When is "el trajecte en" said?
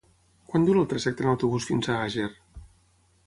0.83-1.29